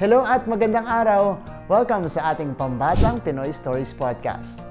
Hello 0.00 0.24
at 0.24 0.48
magandang 0.48 0.88
araw! 0.88 1.36
Welcome 1.68 2.08
sa 2.08 2.32
ating 2.32 2.56
Pambatang 2.56 3.20
Pinoy 3.20 3.52
Stories 3.52 3.92
Podcast. 3.92 4.64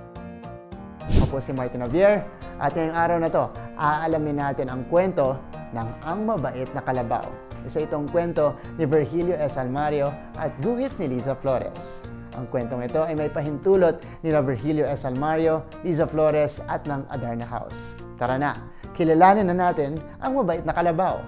Ako 1.05 1.25
po 1.29 1.37
si 1.37 1.53
Martin 1.53 1.85
Javier 1.85 2.25
at 2.57 2.73
ngayong 2.73 2.97
araw 2.97 3.17
na 3.21 3.29
to, 3.29 3.45
aalamin 3.77 4.41
natin 4.41 4.73
ang 4.73 4.81
kwento 4.89 5.37
ng 5.77 5.85
Ang 6.01 6.25
Mabait 6.25 6.65
na 6.73 6.81
Kalabaw. 6.81 7.21
Isa 7.61 7.85
itong 7.85 8.09
kwento 8.09 8.57
ni 8.81 8.89
Virgilio 8.89 9.37
S. 9.37 9.61
Almario 9.61 10.09
at 10.33 10.49
guhit 10.65 10.97
ni 10.97 11.05
Liza 11.13 11.37
Flores. 11.37 12.01
Ang 12.33 12.49
kwentong 12.49 12.81
ito 12.81 13.05
ay 13.05 13.13
may 13.13 13.29
pahintulot 13.29 14.01
ni 14.25 14.33
Virgilio 14.33 14.89
S. 14.89 15.05
Almario, 15.05 15.61
Liza 15.85 16.09
Flores 16.09 16.57
at 16.65 16.89
ng 16.89 17.05
Adarna 17.13 17.45
House. 17.45 17.93
Tara 18.17 18.41
na, 18.41 18.57
kilalanin 18.97 19.45
na 19.45 19.69
natin 19.69 19.93
ang 20.25 20.41
mabait 20.41 20.65
na 20.65 20.73
kalabaw. 20.73 21.21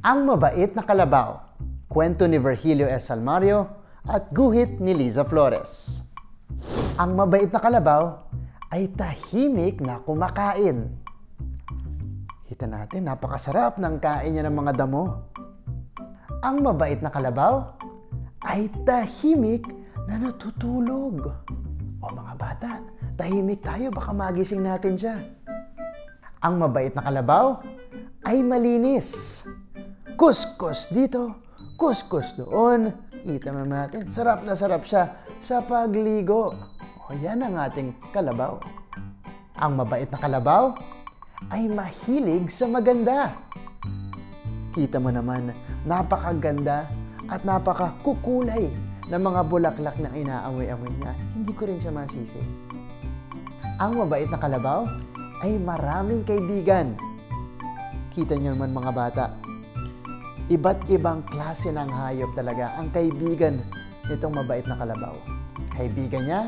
Ang 0.00 0.24
mabait 0.24 0.72
na 0.72 0.80
kalabaw 0.80 1.45
Kwento 1.96 2.28
ni 2.28 2.36
Virgilio 2.36 2.84
S. 2.92 3.08
Almario 3.08 3.72
at 4.04 4.28
guhit 4.28 4.84
ni 4.84 4.92
Liza 4.92 5.24
Flores. 5.24 6.04
Ang 7.00 7.16
mabait 7.16 7.48
na 7.48 7.56
kalabaw 7.56 8.20
ay 8.68 8.92
tahimik 8.92 9.80
na 9.80 10.04
kumakain. 10.04 10.92
Kita 12.44 12.68
natin, 12.68 13.08
napakasarap 13.08 13.80
ng 13.80 13.96
kain 13.96 14.36
niya 14.36 14.44
ng 14.44 14.52
mga 14.52 14.76
damo. 14.76 15.24
Ang 16.44 16.68
mabait 16.68 17.00
na 17.00 17.08
kalabaw 17.08 17.80
ay 18.44 18.68
tahimik 18.84 19.64
na 20.04 20.20
natutulog. 20.20 21.32
O 22.04 22.12
mga 22.12 22.34
bata, 22.36 22.84
tahimik 23.16 23.64
tayo, 23.64 23.88
baka 23.88 24.12
magising 24.12 24.60
natin 24.60 25.00
siya. 25.00 25.16
Ang 26.44 26.60
mabait 26.60 26.92
na 26.92 27.00
kalabaw 27.00 27.64
ay 28.28 28.44
malinis. 28.44 29.48
Kuskus 30.20 30.92
dito, 30.92 31.45
kuskus 31.76 32.34
doon. 32.34 32.90
Kita 33.22 33.52
naman 33.52 33.86
natin, 33.86 34.08
sarap 34.08 34.42
na 34.42 34.56
sarap 34.56 34.82
siya 34.88 35.20
sa 35.38 35.62
pagligo. 35.62 36.56
O 37.06 37.14
yan 37.14 37.44
ang 37.44 37.60
ating 37.60 37.94
kalabaw. 38.10 38.58
Ang 39.60 39.72
mabait 39.78 40.08
na 40.10 40.18
kalabaw 40.18 40.74
ay 41.52 41.68
mahilig 41.70 42.50
sa 42.50 42.66
maganda. 42.66 43.36
Kita 44.72 45.00
mo 45.00 45.08
naman, 45.08 45.52
napakaganda 45.88 46.88
at 47.30 47.40
napakakukulay 47.44 48.68
ng 49.06 49.22
mga 49.22 49.40
bulaklak 49.46 49.96
na 50.02 50.10
inaamoy-amoy 50.12 50.92
niya. 50.98 51.12
Hindi 51.32 51.52
ko 51.54 51.62
rin 51.70 51.78
siya 51.78 51.94
masisi. 51.94 52.42
Ang 53.78 54.02
mabait 54.02 54.28
na 54.28 54.40
kalabaw 54.40 54.84
ay 55.44 55.56
maraming 55.60 56.26
kaibigan. 56.26 56.96
Kita 58.12 58.34
niyo 58.36 58.56
naman 58.56 58.72
mga 58.72 58.92
bata, 58.92 59.24
iba't 60.46 60.86
ibang 60.86 61.26
klase 61.26 61.74
ng 61.74 61.90
hayop 61.90 62.30
talaga 62.38 62.78
ang 62.78 62.90
kaibigan 62.94 63.66
nitong 64.06 64.34
mabait 64.34 64.62
na 64.66 64.78
kalabaw. 64.78 65.14
Kaibigan 65.74 66.22
niya, 66.26 66.42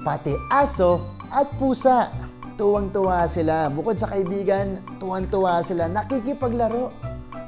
pati 0.00 0.32
aso 0.48 1.04
at 1.28 1.48
pusa. 1.60 2.10
Tuwang-tuwa 2.54 3.26
sila. 3.26 3.66
Bukod 3.66 3.98
sa 3.98 4.14
kaibigan, 4.14 4.78
tuwang-tuwa 5.02 5.58
sila. 5.66 5.90
Nakikipaglaro 5.90 6.94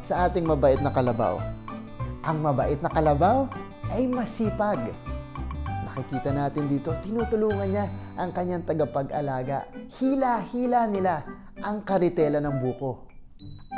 sa 0.03 0.27
ating 0.27 0.43
mabait 0.43 0.83
na 0.83 0.91
kalabaw. 0.91 1.39
Ang 2.27 2.43
mabait 2.43 2.79
na 2.83 2.91
kalabaw 2.91 3.47
ay 3.95 4.11
masipag. 4.11 4.91
Nakikita 5.87 6.35
natin 6.35 6.67
dito, 6.67 6.91
tinutulungan 7.07 7.71
niya 7.71 7.87
ang 8.19 8.35
kanyang 8.35 8.67
tagapag-alaga. 8.67 9.71
Hila-hila 9.95 10.91
nila 10.91 11.23
ang 11.63 11.87
karitela 11.87 12.43
ng 12.43 12.59
buko. 12.59 13.07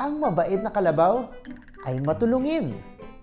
Ang 0.00 0.24
mabait 0.24 0.58
na 0.64 0.72
kalabaw 0.72 1.28
ay 1.86 2.02
matulungin. 2.02 2.74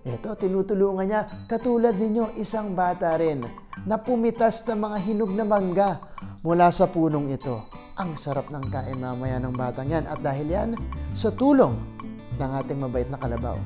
Ito, 0.05 0.37
tinutulungan 0.37 1.09
niya 1.09 1.21
katulad 1.49 1.97
ninyo 1.97 2.37
isang 2.37 2.77
bata 2.77 3.17
rin 3.17 3.41
na 3.89 3.97
pumitas 3.97 4.61
ng 4.63 4.77
mga 4.77 4.97
hinog 5.01 5.31
na 5.33 5.43
mangga 5.43 5.97
mula 6.45 6.69
sa 6.69 6.85
punong 6.85 7.33
ito. 7.33 7.65
Ang 7.97 8.13
sarap 8.13 8.53
ng 8.53 8.69
kain 8.69 9.01
mamaya 9.01 9.41
ng 9.41 9.55
batang 9.55 9.89
yan 9.89 10.05
at 10.05 10.21
dahil 10.21 10.45
yan 10.45 10.69
sa 11.15 11.33
tulong 11.33 11.73
ng 12.37 12.51
ating 12.61 12.77
mabait 12.77 13.07
na 13.09 13.17
kalabaw. 13.17 13.57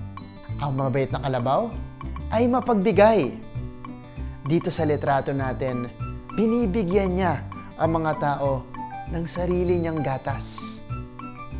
Ang 0.63 0.72
mabait 0.80 1.12
na 1.12 1.19
kalabaw 1.19 1.68
ay 2.31 2.47
mapagbigay. 2.47 3.36
Dito 4.47 4.72
sa 4.72 4.88
litrato 4.88 5.36
natin, 5.36 5.92
binibigyan 6.38 7.19
niya 7.19 7.44
ang 7.75 8.00
mga 8.00 8.12
tao 8.22 8.63
ng 9.12 9.25
sarili 9.25 9.75
niyang 9.81 10.00
gatas. 10.00 10.78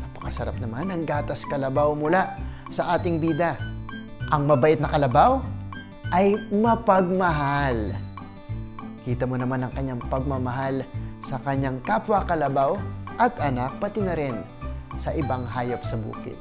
Napakasarap 0.00 0.56
naman 0.62 0.88
ang 0.88 1.02
gatas 1.04 1.44
kalabaw 1.44 1.92
mula 1.92 2.49
sa 2.70 2.96
ating 2.96 3.18
bida. 3.18 3.58
Ang 4.30 4.46
mabait 4.46 4.78
na 4.78 4.86
kalabaw 4.86 5.42
ay 6.14 6.38
mapagmahal. 6.54 7.94
Kita 9.02 9.26
mo 9.26 9.34
naman 9.34 9.66
ang 9.66 9.72
kanyang 9.74 10.02
pagmamahal 10.06 10.86
sa 11.22 11.38
kanyang 11.42 11.82
kapwa 11.82 12.22
kalabaw 12.22 12.78
at 13.18 13.34
anak 13.42 13.76
pati 13.82 14.00
na 14.00 14.14
rin 14.14 14.40
sa 14.96 15.12
ibang 15.14 15.44
hayop 15.46 15.82
sa 15.82 15.98
bukid. 15.98 16.38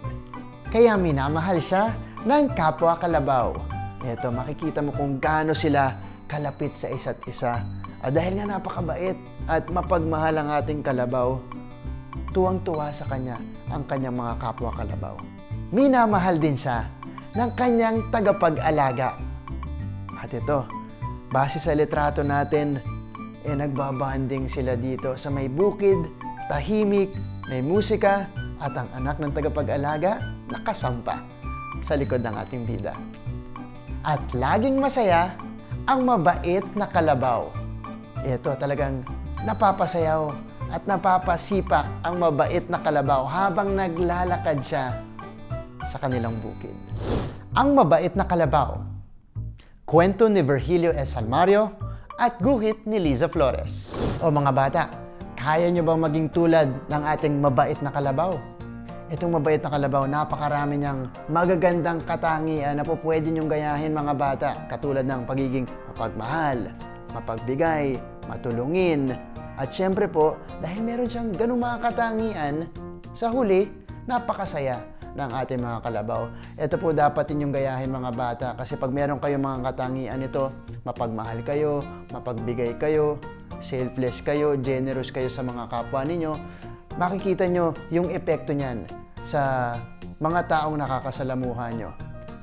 Kaya 0.69 0.93
minamahal 0.95 1.57
siya 1.57 1.97
ng 2.23 2.53
kapwa 2.53 2.93
kalabaw. 3.01 3.57
Ito, 4.05 4.31
makikita 4.31 4.85
mo 4.85 4.93
kung 4.93 5.17
gaano 5.17 5.51
sila 5.51 5.97
kalapit 6.29 6.77
sa 6.77 6.93
isa't 6.93 7.19
isa. 7.25 7.65
At 7.99 8.15
dahil 8.15 8.39
nga 8.39 8.55
napakabait 8.57 9.17
at 9.49 9.67
mapagmahal 9.67 10.39
ang 10.39 10.49
ating 10.55 10.85
kalabaw, 10.85 11.41
tuwang-tuwa 12.31 12.93
sa 12.93 13.09
kanya 13.09 13.41
ang 13.73 13.83
kanyang 13.89 14.15
mga 14.15 14.33
kapwa 14.39 14.71
kalabaw. 14.71 15.38
Minamahal 15.69 16.41
din 16.41 16.57
siya 16.57 16.89
ng 17.37 17.53
kanyang 17.53 18.09
tagapag-alaga. 18.09 19.21
At 20.17 20.33
ito, 20.33 20.65
base 21.29 21.61
sa 21.61 21.77
litrato 21.77 22.25
natin, 22.25 22.81
eh 23.45 23.53
nagbabanding 23.53 24.49
sila 24.49 24.73
dito 24.73 25.13
sa 25.13 25.29
may 25.29 25.45
bukid, 25.45 26.09
tahimik, 26.49 27.13
may 27.53 27.61
musika, 27.61 28.25
at 28.57 28.73
ang 28.73 28.89
anak 28.97 29.21
ng 29.21 29.29
tagapag-alaga 29.29 30.17
nakasampa 30.49 31.21
sa 31.85 31.93
likod 31.93 32.25
ng 32.25 32.33
ating 32.33 32.65
bida. 32.65 32.97
At 34.01 34.25
laging 34.33 34.81
masaya 34.81 35.37
ang 35.85 36.01
mabait 36.01 36.65
na 36.73 36.89
kalabaw. 36.89 37.45
Ito 38.25 38.57
talagang 38.57 39.05
napapasayaw 39.45 40.33
at 40.73 40.81
napapasipa 40.89 41.85
ang 42.01 42.17
mabait 42.17 42.65
na 42.73 42.81
kalabaw 42.81 43.29
habang 43.29 43.77
naglalakad 43.77 44.65
siya 44.65 45.08
sa 45.87 46.01
kanilang 46.01 46.39
bukid. 46.43 46.75
Ang 47.55 47.75
mabait 47.75 48.11
na 48.15 48.23
kalabaw 48.23 48.99
Kwento 49.89 50.29
ni 50.29 50.45
Virgilio 50.45 50.93
S. 50.93 51.17
Almario 51.17 51.73
at 52.21 52.37
guhit 52.37 52.85
ni 52.85 53.01
Liza 53.01 53.25
Flores. 53.25 53.97
O 54.21 54.29
mga 54.29 54.53
bata, 54.53 54.83
kaya 55.33 55.65
nyo 55.73 55.81
bang 55.81 55.97
maging 56.05 56.27
tulad 56.29 56.69
ng 56.85 57.03
ating 57.09 57.41
mabait 57.41 57.81
na 57.81 57.89
kalabaw? 57.89 58.37
Itong 59.09 59.33
mabait 59.33 59.57
na 59.57 59.73
kalabaw, 59.73 60.05
napakarami 60.05 60.77
niyang 60.77 61.09
magagandang 61.25 62.05
katangian 62.05 62.77
na 62.77 62.85
po 62.85 63.01
pwede 63.01 63.33
nyong 63.33 63.49
gayahin 63.49 63.97
mga 63.97 64.13
bata. 64.13 64.49
Katulad 64.69 65.09
ng 65.09 65.25
pagiging 65.25 65.65
mapagmahal, 65.89 66.69
mapagbigay, 67.09 67.97
matulungin. 68.29 69.09
At 69.57 69.73
syempre 69.73 70.05
po, 70.05 70.37
dahil 70.61 70.85
meron 70.85 71.09
siyang 71.09 71.33
ganung 71.33 71.65
mga 71.65 71.81
katangian, 71.81 72.69
sa 73.17 73.33
huli, 73.33 73.65
napakasaya 74.05 74.98
ng 75.15 75.29
ating 75.33 75.61
mga 75.61 75.79
kalabaw. 75.81 76.29
Ito 76.57 76.75
po 76.77 76.93
dapat 76.93 77.29
inyong 77.33 77.53
gayahin 77.53 77.89
mga 77.89 78.11
bata 78.13 78.47
kasi 78.57 78.75
pag 78.75 78.93
meron 78.93 79.17
kayong 79.17 79.41
mga 79.41 79.59
katangian 79.71 80.21
ito, 80.21 80.53
mapagmahal 80.85 81.41
kayo, 81.45 81.81
mapagbigay 82.13 82.77
kayo, 82.77 83.17
selfless 83.59 84.21
kayo, 84.21 84.55
generous 84.59 85.09
kayo 85.09 85.27
sa 85.27 85.41
mga 85.41 85.67
kapwa 85.69 86.01
ninyo, 86.05 86.33
makikita 86.95 87.47
nyo 87.47 87.71
yung 87.93 88.11
epekto 88.11 88.51
niyan 88.55 88.83
sa 89.23 89.75
mga 90.19 90.47
taong 90.51 90.75
nakakasalamuhan 90.79 91.73
nyo. 91.75 91.91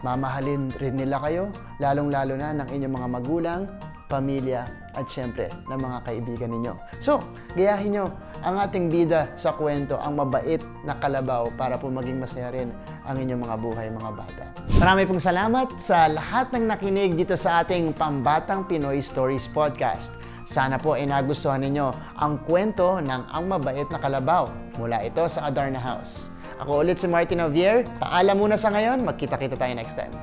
Mamahalin 0.04 0.70
rin 0.76 0.94
nila 0.94 1.18
kayo, 1.24 1.48
lalong-lalo 1.80 2.36
na 2.36 2.52
ng 2.52 2.68
inyong 2.68 2.94
mga 2.94 3.08
magulang, 3.10 3.62
pamilya, 4.06 4.86
at 4.96 5.06
syempre 5.12 5.52
ng 5.68 5.78
mga 5.78 5.98
kaibigan 6.08 6.50
ninyo. 6.50 6.74
So, 7.04 7.20
gayahin 7.52 8.00
nyo 8.00 8.06
ang 8.40 8.56
ating 8.56 8.88
bida 8.88 9.28
sa 9.36 9.52
kwento, 9.52 10.00
ang 10.00 10.16
mabait 10.16 10.64
na 10.88 10.96
kalabaw 10.96 11.52
para 11.54 11.76
po 11.76 11.92
maging 11.92 12.24
masaya 12.24 12.48
rin 12.50 12.72
ang 13.04 13.20
inyong 13.20 13.44
mga 13.44 13.56
buhay 13.60 13.86
mga 13.92 14.12
bata. 14.16 14.44
Marami 14.80 15.04
pong 15.04 15.20
salamat 15.20 15.76
sa 15.76 16.08
lahat 16.08 16.50
ng 16.56 16.64
nakinig 16.64 17.12
dito 17.14 17.36
sa 17.36 17.62
ating 17.62 17.92
Pambatang 17.92 18.64
Pinoy 18.64 19.04
Stories 19.04 19.46
Podcast. 19.52 20.16
Sana 20.46 20.78
po 20.78 20.94
ay 20.94 21.10
nagustuhan 21.10 21.60
ninyo 21.60 21.90
ang 22.22 22.38
kwento 22.46 23.02
ng 23.02 23.22
Ang 23.34 23.44
Mabait 23.50 23.88
na 23.90 23.98
Kalabaw 23.98 24.46
mula 24.78 25.02
ito 25.02 25.26
sa 25.26 25.50
Adarna 25.50 25.82
House. 25.82 26.30
Ako 26.62 26.86
ulit 26.86 26.96
si 26.96 27.10
Martin 27.10 27.42
Javier. 27.42 27.84
Paalam 27.98 28.38
muna 28.38 28.56
sa 28.56 28.72
ngayon. 28.72 29.04
Magkita-kita 29.04 29.58
tayo 29.58 29.74
next 29.76 29.98
time. 29.98 30.14